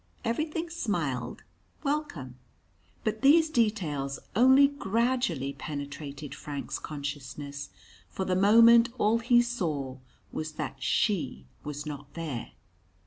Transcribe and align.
Everything 0.25 0.67
smiled 0.67 1.43
"welcome." 1.83 2.39
But 3.03 3.21
these 3.21 3.51
details 3.51 4.17
only 4.35 4.67
gradually 4.67 5.53
penetrated 5.53 6.33
Frank's 6.33 6.79
consciousness 6.79 7.69
for 8.09 8.25
the 8.25 8.35
moment 8.35 8.89
all 8.97 9.19
he 9.19 9.43
saw 9.43 9.99
was 10.31 10.53
that 10.53 10.81
She 10.81 11.45
was 11.63 11.85
not 11.85 12.15
there. 12.15 12.53